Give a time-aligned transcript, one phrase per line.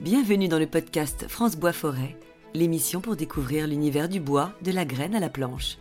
[0.00, 2.16] Bienvenue dans le podcast France Bois Forêt,
[2.52, 5.78] l'émission pour découvrir l'univers du bois, de la graine à la planche.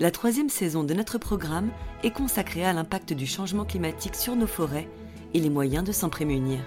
[0.00, 1.70] La troisième saison de notre programme
[2.02, 4.88] est consacrée à l'impact du changement climatique sur nos forêts
[5.34, 6.58] et les moyens de s'en prémunir.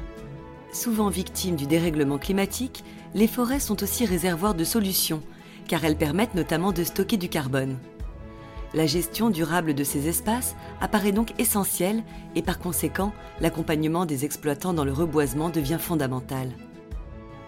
[0.71, 5.21] Souvent victimes du dérèglement climatique, les forêts sont aussi réservoirs de solutions,
[5.67, 7.77] car elles permettent notamment de stocker du carbone.
[8.73, 12.03] La gestion durable de ces espaces apparaît donc essentielle
[12.35, 16.47] et par conséquent, l'accompagnement des exploitants dans le reboisement devient fondamental.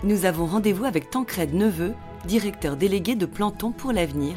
[0.03, 1.93] Nous avons rendez-vous avec Tancred Neveu,
[2.25, 4.35] directeur délégué de Planton pour l'avenir,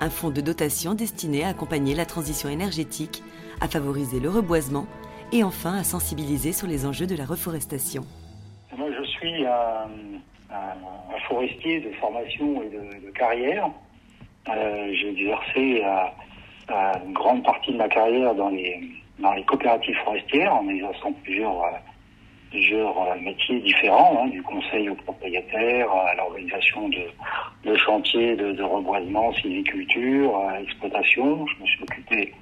[0.00, 3.24] un fonds de dotation destiné à accompagner la transition énergétique,
[3.60, 4.86] à favoriser le reboisement
[5.32, 8.04] et enfin à sensibiliser sur les enjeux de la reforestation.
[8.76, 9.88] Moi, je suis un,
[11.28, 13.68] forestier de formation et de, carrière.
[14.48, 16.14] Euh, J'ai exercé à,
[16.70, 18.80] une grande partie de ma carrière dans les,
[19.18, 21.70] dans les coopératives forestières en exerçant plusieurs, euh,
[22.50, 27.02] plusieurs euh, métiers différents, hein, du conseil aux propriétaires, à l'organisation de,
[27.64, 31.46] de chantiers de, de reboisement, sylviculture, exploitation.
[31.46, 32.34] Je me suis occupé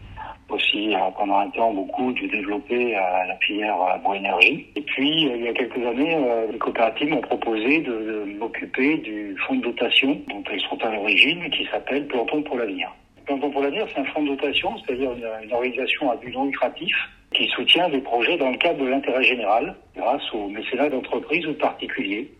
[0.49, 4.67] aussi euh, pendant un temps beaucoup de développer la filière bois énergie.
[4.77, 6.17] Et puis il y a quelques années,
[6.51, 10.91] les coopératives m'ont proposé de, de m'occuper du fonds de dotation dont elles sont à
[10.95, 12.91] l'origine, qui s'appelle Planton pour l'avenir.
[13.27, 16.95] Planton pour l'avenir, c'est un fonds de dotation, c'est-à-dire une, organisation à but non lucratif
[17.33, 21.51] qui soutient des projets dans le cadre de l'intérêt général grâce au mécénat d'entreprises ou
[21.51, 22.31] de particuliers.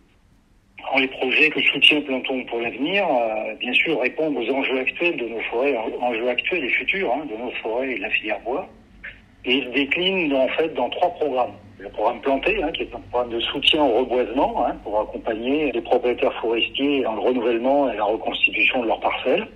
[0.97, 5.27] les projets que soutient Planton pour l'avenir, euh, bien sûr, répondent aux enjeux actuels de
[5.27, 8.65] nos forêts, enjeux actuels et futurs hein, de nos forêts et de la filière bois.
[9.43, 11.53] Et ils déclinent en fait dans trois programmes.
[11.79, 15.71] Le programme Planté, hein, qui est un programme de soutien au reboisement hein, pour accompagner
[15.73, 19.47] les propriétaires forestiers dans le renouvellement et la reconstitution de leurs parcelles.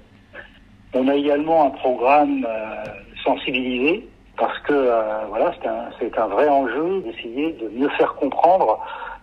[0.93, 2.83] On a également un programme euh,
[3.23, 4.05] sensibilisé
[4.37, 8.77] parce que euh, voilà, c'est un, un, vrai enjeu d'essayer de mieux faire comprendre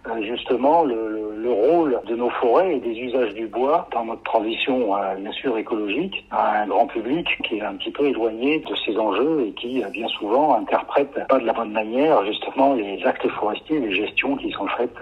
[0.09, 4.23] euh, justement le, le, rôle de nos forêts et des usages du bois dans notre
[4.23, 8.75] transition bien sûr écologique à un grand public qui est un petit peu éloigné de
[8.87, 13.29] ces enjeux et qui bien souvent interprète pas de la bonne manière justement les actes
[13.29, 14.99] forestiers, les gestions qui sont faites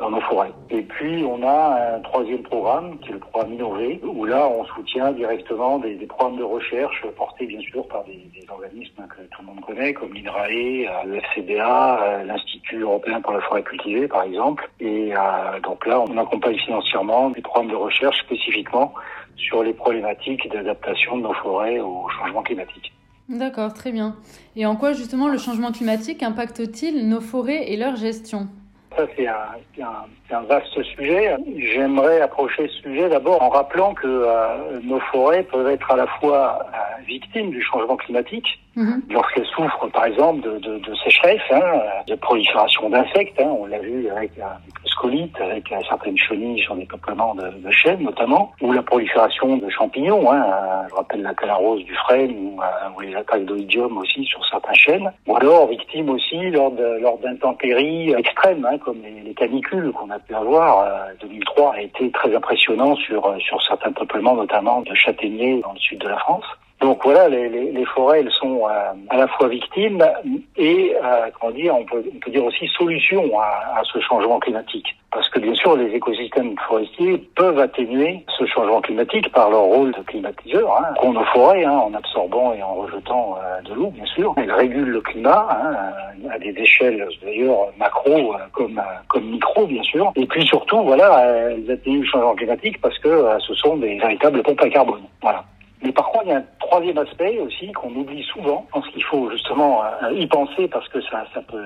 [0.00, 0.52] dans nos forêts.
[0.70, 4.64] Et puis on a un troisième programme qui est le programme Innové, où là on
[4.64, 8.18] soutient directement des, programmes de recherche portés bien sûr par des,
[8.48, 13.62] organismes que tout le monde connaît, comme l'INRAE, le FCDA, l'Institut européen pour la forêt
[13.62, 14.68] cultivée par exemple.
[14.80, 18.92] Et euh, donc là on accompagne financièrement des programmes de recherche spécifiquement
[19.36, 22.92] sur les problématiques d'adaptation de nos forêts au changement climatique.
[23.28, 24.16] D'accord, très bien.
[24.56, 28.48] Et en quoi justement le changement climatique impacte-t-il nos forêts et leur gestion?
[28.96, 31.36] Ça, c'est un, vaste sujet.
[31.56, 36.06] J'aimerais approcher ce sujet d'abord en rappelant que euh, nos forêts peuvent être à la
[36.06, 39.02] fois euh, victimes du changement climatique, mhm.
[39.10, 41.62] lorsqu'elles souffrent, par exemple, de, de, de sécheresse, hein,
[42.06, 43.40] de prolifération d'insectes.
[43.40, 47.70] Hein, on l'a vu avec un scolite, avec certaines chenilles sur des peuplements de, de
[47.70, 50.30] chênes, notamment, ou la prolifération de champignons.
[50.30, 50.44] Hein,
[50.88, 54.74] je rappelle la calarose du frêne ou, euh, ou les attaques d'oïdium aussi sur certains
[54.74, 55.10] chênes.
[55.26, 58.64] Ou alors victimes aussi lors d'intempéries extrêmes.
[58.64, 60.86] Hein, comme les, canicules qu'on a pu avoir.
[61.20, 65.72] 2003 euh, a été très impressionnant sur, euh, sur certains peuplements, notamment de châtaigniers dans
[65.72, 66.44] le sud de la France.
[66.80, 70.02] Donc voilà, les, les, les forêts, elles sont euh, à la fois victimes
[70.56, 74.38] et, euh, comment dire, on peut, on peut dire aussi solution à, à, ce changement
[74.40, 74.96] climatique.
[75.12, 79.92] Parce que bien sûr, les écosystèmes forestiers peuvent atténuer ce changement climatique par leur rôle
[79.92, 83.90] de climatiseur, hein, qu'ont nos forêts, hein, en absorbant et en rejetant euh, de l'eau,
[83.90, 84.32] bien sûr.
[84.38, 90.12] Elles régulent le climat hein, à des échelles d'ailleurs macro comme, comme micro, bien sûr.
[90.16, 94.42] Et puis surtout, voilà, elles atténuent le changement climatique parce que ce sont des véritables
[94.42, 95.02] pompes à carbone.
[95.20, 95.44] Voilà.
[95.82, 98.66] Mais par contre, il y a un troisième aspect aussi qu'on oublie souvent.
[98.68, 101.64] Je pense qu'il faut justement euh, y penser parce que ça, peut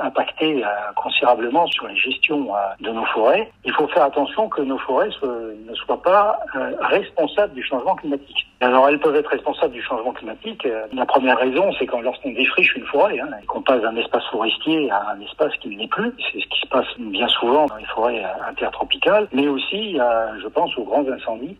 [0.00, 3.50] impacter euh, considérablement sur les gestions euh, de nos forêts.
[3.64, 6.38] Il faut faire attention que nos forêts ne soient pas
[6.80, 8.48] responsables du changement climatique.
[8.60, 10.66] Alors, elles peuvent être responsables du changement climatique.
[10.92, 14.90] La première raison, c'est quand lorsqu'on défriche une forêt hein, qu'on passe d'un espace forestier
[14.90, 16.12] à un espace qui n'est plus.
[16.32, 19.28] C'est ce qui se passe bien souvent dans les forêts intertropicales.
[19.32, 19.98] Mais aussi,
[20.42, 21.56] je pense aux grands incendies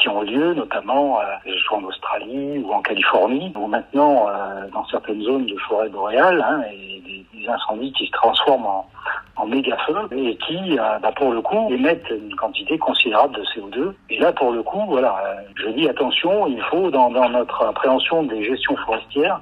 [0.00, 4.84] qui ont lieu, notamment euh, soit en Australie ou en Californie, ou maintenant euh, dans
[4.86, 8.86] certaines zones de forêt boréale, hein, et des, des, incendies qui se transforment en,
[9.36, 13.42] en méga feux et qui, euh, bah, pour le coup, émettent une quantité considérable de
[13.44, 13.94] CO2.
[14.10, 17.64] Et là, pour le coup, voilà, euh, je dis attention, il faut dans, dans notre
[17.64, 19.40] appréhension des gestions forestières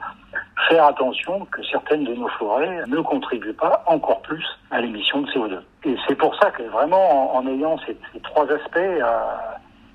[0.68, 5.30] faire attention que certaines de nos forêts ne contribuent pas encore plus à l'émission de
[5.30, 5.58] CO2.
[5.84, 8.78] Et c'est pour ça que vraiment, en, ayant ces, ces, trois aspects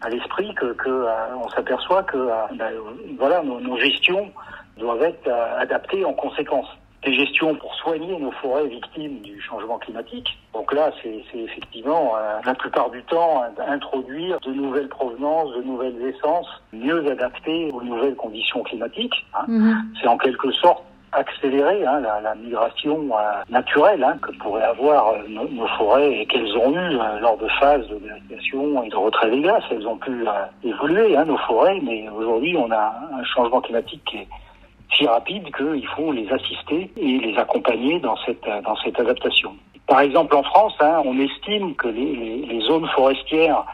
[0.03, 2.71] à l'esprit que, que euh, on s'aperçoit que euh, ben,
[3.17, 4.31] voilà nos, nos, gestions
[4.77, 6.67] doivent être euh, adaptées en conséquence.
[7.05, 10.37] des gestions pour soigner nos forêts victimes du changement climatique.
[10.53, 16.01] Donc là, c'est effectivement euh, la plupart du temps introduire de nouvelles provenances, de nouvelles
[16.01, 19.25] essences mieux adaptées aux nouvelles conditions climatiques.
[19.33, 19.45] Hein.
[19.47, 19.93] Mhm.
[19.99, 20.83] C'est en quelque sorte
[21.13, 26.25] accélérer hein, la, la, migration euh, naturelle hein, que pourraient avoir euh, nos, forêts et
[26.25, 29.63] qu'elles ont eu lors de phases de glaciation et de retrait des glaces.
[29.71, 30.25] Elles ont pu
[30.63, 34.27] évoluer, hein, nos forêts, mais aujourd'hui on a un changement climatique qui est
[34.97, 39.55] si rapide qu'il faut les assister et les accompagner dans cette, dans cette adaptation.
[39.87, 43.65] Par exemple, en France, hein, on estime que les, les, zones forestières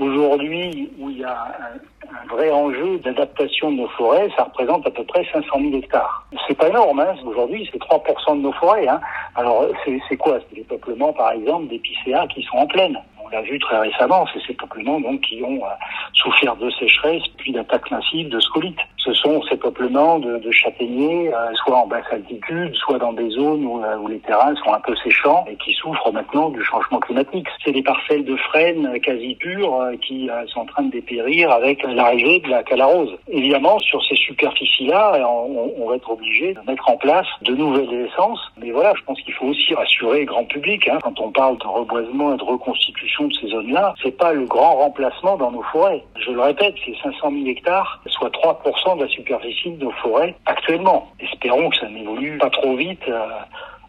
[0.00, 4.90] aujourd'hui où il y a un, vrai enjeu d'adaptation de nos forêts, ça représente à
[4.90, 6.26] peu près 500 000 hectares.
[6.46, 7.14] C'est pas énorme, hein.
[7.24, 8.86] aujourd'hui c'est 3% de nos forêts.
[8.86, 9.00] Hein.
[9.34, 10.38] Alors c'est quoi?
[10.48, 12.98] C'est les peuplements par exemple d'épicéas qui sont en plaine
[13.32, 15.70] l'a vu très récemment, c'est ces peuplements donc qui ont euh,
[16.12, 18.78] souffert de sécheresse puis d'attaques massives de scolites.
[19.04, 23.30] Ce sont ces peuplements de, de châtaigniers, euh, soit en basse altitude, soit dans des
[23.30, 26.62] zones où, euh, où, les terrains sont un peu séchants et qui souffrent maintenant du
[26.62, 27.46] changement climatique.
[27.64, 32.40] C'est des parcelles de frênes quasi pures qui sont en train de dépérir avec l'arrivée
[32.40, 33.10] de la calarose.
[33.28, 38.06] Évidemment, sur ces superficies-là, on, on, va être obligé de mettre en place de nouvelles
[38.06, 38.40] essences.
[38.58, 41.58] Mais voilà, je pense qu'il faut aussi rassurer le grand public hein, quand on parle
[41.58, 45.62] de reboisement et de reconstitution de ces zones-là, c'est pas le grand remplacement dans nos
[45.62, 46.02] forêts.
[46.16, 50.34] Je le répète, c'est 500 000 hectares, soit 3% de la superficie de nos forêts
[50.46, 51.08] actuellement.
[51.20, 53.26] Espérons que ça n'évolue pas trop vite euh,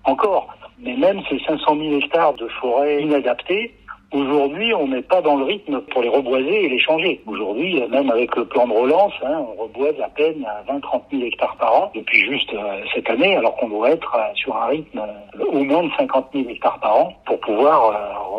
[0.04, 0.54] encore.
[0.80, 3.74] Mais même ces 500 000 hectares de forêts inadaptées,
[4.14, 7.20] Aujourd'hui, on n'est pas dans le rythme pour les reboiser et les changer.
[7.26, 11.56] Aujourd'hui, même avec le plan de relance, hein, on reboise à peine 20-30 000 hectares
[11.58, 15.00] par an depuis juste euh, cette année, alors qu'on doit être euh, sur un rythme
[15.00, 17.92] euh, au moins de 50 000 hectares par an pour pouvoir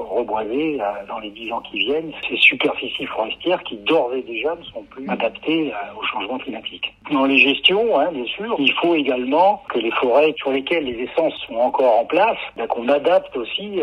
[0.05, 0.79] reboiser
[1.09, 4.83] dans les 10 ans qui viennent ces superficies forestières qui d'ores et déjà ne sont
[4.85, 6.95] plus adaptées au changement climatique.
[7.11, 11.05] Dans les gestions, hein, bien sûr, il faut également que les forêts sur lesquelles les
[11.05, 13.81] essences sont encore en place, ben, qu'on adapte aussi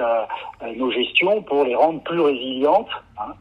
[0.75, 2.89] nos gestions pour les rendre plus résilientes.
[3.19, 3.33] Hein.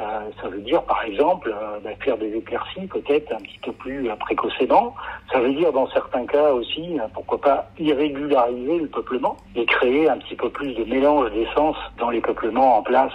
[0.00, 3.72] Euh, ça veut dire, par exemple, euh, bah, faire des éclaircies peut-être un petit peu
[3.72, 4.94] plus euh, précocement.
[5.32, 10.18] Ça veut dire, dans certains cas aussi, pourquoi pas irrégulariser le peuplement et créer un
[10.18, 13.12] petit peu plus de mélange d'essence dans les peuplements en place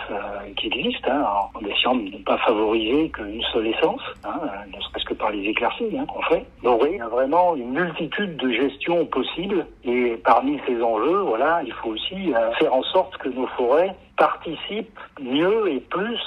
[0.58, 5.06] qui existent, hein, en essayant de ne pas favoriser qu'une seule essence, hein, ne serait-ce
[5.06, 6.46] que par les éclaircies hein, qu'on fait.
[6.64, 11.20] Donc oui, il y a vraiment une multitude de gestions possibles et parmi ces enjeux,
[11.22, 16.20] voilà, il faut aussi faire en sorte que nos forêts participent mieux et plus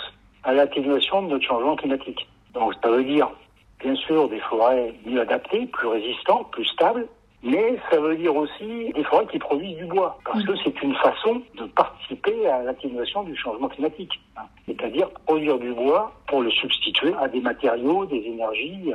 [0.45, 2.27] à l'atténuation de notre changement climatique.
[2.55, 3.31] Donc ça veut dire,
[3.81, 7.07] bien sûr, des forêts mieux adaptées, plus résistantes, plus stables,
[7.43, 10.95] mais ça veut dire aussi des forêts qui produisent du bois, parce que c'est une
[10.97, 14.21] façon de participer à l'atténuation du changement climatique.
[14.37, 14.43] Hein.
[14.67, 18.93] C'est-à-dire produire du bois pour le substituer à des matériaux, des énergies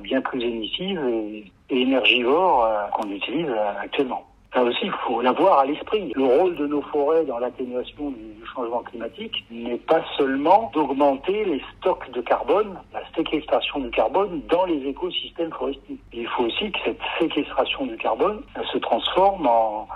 [0.00, 4.24] bien plus émissives et, énergivores euh, qu'on utilise euh, actuellement.
[4.56, 6.14] Ça aussi, il faut l'avoir à l'esprit.
[6.14, 11.62] Le rôle de nos forêts dans l'atténuation du changement climatique n'est pas seulement d'augmenter les
[11.76, 15.98] stocks de carbone, la séquestration du carbone dans les écosystèmes forestiers.
[16.14, 18.40] Il faut aussi que cette séquestration du carbone
[18.72, 19.88] se transforme en,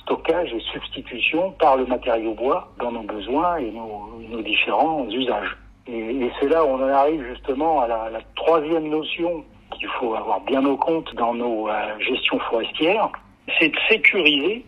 [0.00, 5.58] stockage et substitution par le matériau bois dans nos besoins et nos, différents usages.
[5.88, 10.40] Et, c'est là où on en arrive justement à la, troisième notion qu'il faut avoir
[10.40, 13.10] bien au compte dans nos euh, gestions forestières,
[13.58, 14.64] c'est de sécuriser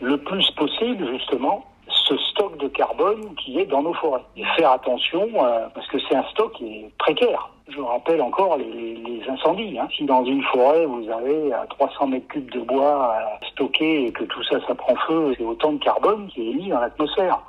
[0.00, 4.22] le plus possible justement ce stock de carbone qui est dans nos forêts.
[4.36, 7.48] Et faire attention euh, parce que c'est un stock qui est précaire.
[7.68, 9.76] Je rappelle encore les, incendies.
[9.78, 9.88] Hein.
[9.96, 14.12] Si dans une forêt vous avez 300 euh, mètres cubes de bois euh, stocké et
[14.12, 17.40] que tout ça ça prend feu, c'est autant de carbone qui est émis dans l'atmosphère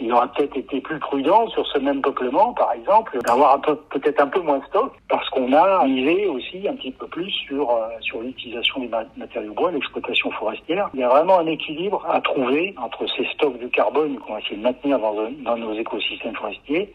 [0.00, 4.26] il aurait peut-être été plus prudent sur ce même peuplement, par exemple, d'avoir peut-être un
[4.26, 7.88] peu moins de stock, parce qu'on a misé aussi un petit peu plus sur, euh,
[8.00, 10.90] sur l'utilisation des matériaux bois, l'exploitation forestière.
[10.94, 14.40] Il y a vraiment un équilibre à trouver entre ces stocks de carbone qu'on va
[14.40, 16.92] essayer de maintenir dans, dans nos écosystèmes forestiers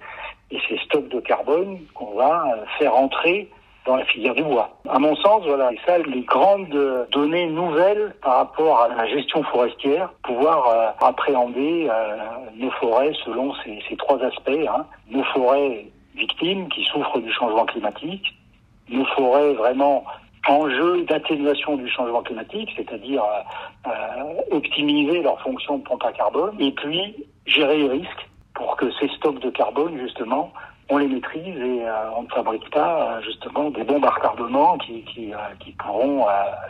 [0.52, 3.50] et ces stocks de carbone qu'on va euh, faire entrer
[3.88, 4.70] dans la filière du bois.
[4.88, 9.42] À mon sens, voilà, et ça, les grandes données nouvelles par rapport à la gestion
[9.44, 12.18] forestière, pouvoir euh, appréhender euh,
[12.56, 14.50] nos forêts selon ces, trois aspects.
[14.50, 14.86] Hein.
[15.10, 18.36] Nos forêts victimes qui souffrent du changement climatique,
[18.90, 20.04] nos forêts vraiment
[20.48, 23.24] enjeux d'atténuation du changement climatique, c'est-à-dire
[23.88, 23.90] euh,
[24.52, 27.16] optimiser leur fonction de pompe à carbone, et puis
[27.46, 30.52] gérer les risques pour que ces stocks de carbone, justement,
[30.90, 34.78] on les maîtrise et euh, on ne fabrique pas euh, justement des bombes à retardement
[34.78, 35.38] qui, euh,
[35.80, 36.26] pourront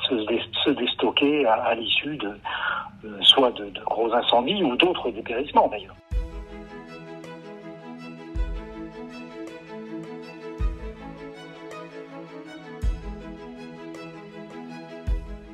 [0.09, 2.31] se, déstocker à, l'issue de
[3.21, 5.95] soit de, de, gros incendies ou d'autres dépérissements d'ailleurs.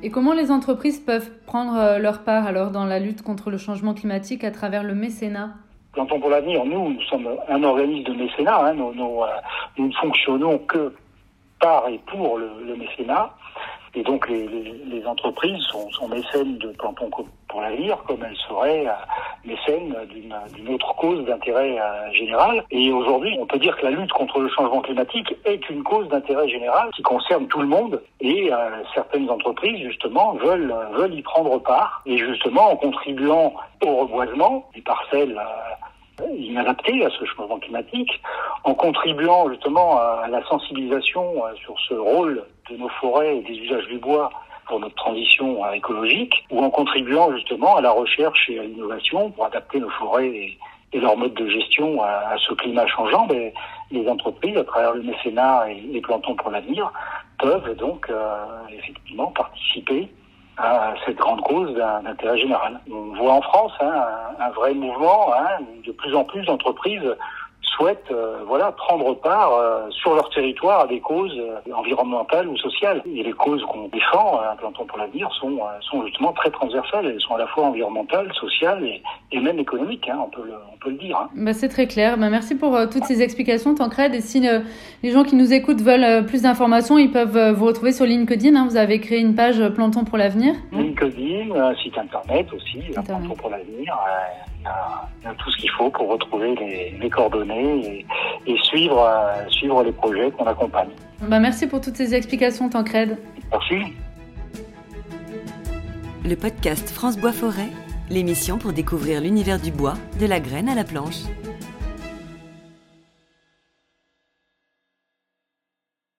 [0.02, 3.94] Et comment les entreprises peuvent prendre leur part alors dans la lutte contre le changement
[3.94, 5.54] climatique à travers le mécénat?
[5.94, 8.66] Plantons pour l'avenir, nous, nous sommes un organisme de mécénat.
[8.66, 9.22] Hein, nous, nous,
[9.78, 10.92] ne fonctionnons que
[11.60, 13.30] par et pour le, le mécénat.
[13.94, 17.08] Et donc les, les, entreprises sont, sont, mécènes de Planton
[17.48, 18.86] pour l'avenir, comme elles seraient
[19.46, 19.94] euh, mécènes
[20.54, 22.64] d'une autre cause d'intérêt euh, général.
[22.70, 26.08] Et aujourd'hui, on peut dire que la lutte contre le changement climatique est une cause
[26.08, 28.02] d'intérêt général qui concerne tout le monde.
[28.20, 28.56] Et euh,
[28.94, 32.02] certaines entreprises, justement, veulent, veulent y prendre part.
[32.06, 35.40] Et justement, en contribuant au reboisement des parcelles
[36.36, 38.20] inadapté à ce changement climatique,
[38.64, 43.54] en contribuant justement à la sensibilisation euh, sur ce rôle de nos forêts et des
[43.54, 44.30] usages du bois
[44.66, 49.46] pour notre transition écologique, ou en contribuant justement à la recherche et à l'innovation pour
[49.46, 50.58] adapter nos forêts et,
[50.94, 53.52] leur mode de gestion à, ce climat changeant, mais
[53.90, 56.92] les entreprises, à travers le mécénat et les plantons pour l'avenir,
[57.40, 60.08] peuvent donc euh, effectivement participer
[60.56, 62.80] à cette grande cause d'intérêt général.
[62.88, 63.92] On voit en France hein,
[64.38, 67.16] un, vrai mouvement, hein, de plus en plus d'entreprises
[67.76, 72.56] souhaitent euh, voilà prendre part euh, sur leur territoire à des causes euh, environnementales ou
[72.56, 73.02] sociales.
[73.06, 77.06] Et les causes qu'on défend, un planton pour l'avenir, sont, sont justement très transversales.
[77.06, 79.02] Elles sont à la fois environnementales, sociales et,
[79.32, 81.16] et même économiques, hein, on, peut le, on peut le dire.
[81.16, 81.28] Hein.
[81.34, 82.16] Bah, c'est très clair.
[82.16, 84.14] Bah, merci pour toutes ces explications, Tancred.
[84.14, 84.40] Et si
[85.02, 88.54] les gens qui nous écoutent veulent plus d'informations, ils peuvent vous retrouver sur LinkedIn.
[88.56, 88.66] Hein.
[88.68, 90.54] Vous avez créé une page Planton pour l'avenir.
[90.72, 93.96] LinkedIn, un site internet aussi, Planton pour l'avenir
[95.20, 96.54] il y a tout ce qu'il faut pour retrouver
[97.00, 98.06] les, coordonnées
[98.46, 100.88] et, suivre, euh, suivre les projets qu'on accompagne.
[101.22, 103.18] Bah merci pour toutes ces explications, Tancred.
[103.50, 103.94] Merci.
[106.24, 107.68] Le podcast France Bois Forêt,
[108.10, 111.24] l'émission pour découvrir l'univers du bois, de la graine à la planche.